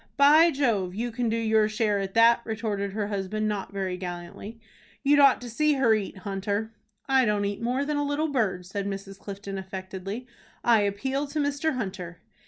"By 0.17 0.49
Jove! 0.49 0.95
you 0.95 1.11
can 1.11 1.29
do 1.29 1.37
your 1.37 1.69
share 1.69 1.99
at 1.99 2.15
that," 2.15 2.41
retorted 2.43 2.93
her 2.93 3.09
husband 3.09 3.47
not 3.47 3.71
very 3.71 3.97
gallantly. 3.97 4.59
"You'd 5.03 5.19
ought 5.19 5.39
to 5.41 5.47
see 5.47 5.73
her 5.73 5.93
eat, 5.93 6.17
Hunter." 6.17 6.71
"I 7.07 7.23
don't 7.25 7.45
eat 7.45 7.61
more 7.61 7.85
than 7.85 7.97
a 7.97 8.03
little 8.03 8.29
bird," 8.29 8.65
said 8.65 8.87
Mrs. 8.87 9.19
Clifton, 9.19 9.59
affectedly. 9.59 10.25
"I 10.63 10.81
appeal 10.81 11.27
to 11.27 11.39
Mr. 11.39 11.75
Hunter." 11.75 12.17